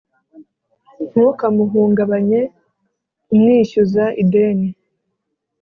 ntukamuhungabanye 1.09 2.39
umwishyuza 3.33 4.03
ideni 4.23 4.67